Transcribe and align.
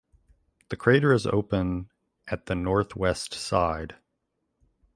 The 0.69 0.75
crater 0.77 1.13
is 1.13 1.27
open 1.27 1.91
at 2.27 2.47
the 2.47 2.55
northwest 2.55 3.35
side. 3.35 3.97